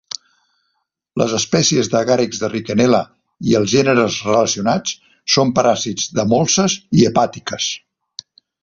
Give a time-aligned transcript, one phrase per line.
[1.21, 3.03] Les espècies d'agàrics de Rickenella
[3.51, 4.97] i els gèneres relacionats
[5.37, 7.71] són paràsits de molses i hepàtiques.